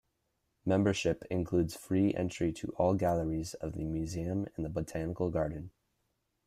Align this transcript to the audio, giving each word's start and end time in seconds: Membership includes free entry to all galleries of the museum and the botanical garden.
Membership 0.65 1.23
includes 1.29 1.75
free 1.75 2.11
entry 2.15 2.51
to 2.53 2.73
all 2.75 2.95
galleries 2.95 3.53
of 3.53 3.73
the 3.73 3.83
museum 3.83 4.47
and 4.55 4.65
the 4.65 4.69
botanical 4.71 5.29
garden. 5.29 5.69